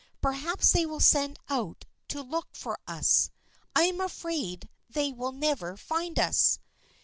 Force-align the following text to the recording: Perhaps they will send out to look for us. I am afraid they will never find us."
Perhaps 0.19 0.71
they 0.71 0.83
will 0.83 0.99
send 0.99 1.37
out 1.47 1.85
to 2.07 2.23
look 2.23 2.47
for 2.55 2.79
us. 2.87 3.29
I 3.75 3.83
am 3.83 4.01
afraid 4.01 4.67
they 4.89 5.11
will 5.13 5.31
never 5.31 5.77
find 5.77 6.17
us." 6.17 6.57